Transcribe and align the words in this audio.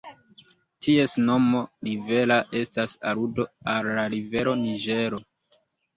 Ties 0.85 1.13
nomo 1.27 1.59
"Rivera" 1.89 2.37
estas 2.61 2.95
aludo 3.11 3.45
al 3.75 3.91
la 3.99 4.07
rivero 4.15 4.57
Niĝero. 4.63 5.25